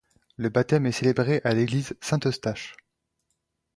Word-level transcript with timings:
Le 0.35 0.49
baptême 0.49 0.87
est 0.87 0.93
célébré 0.93 1.41
à 1.43 1.53
l'église 1.53 1.93
Saint-Eustache. 2.01 2.73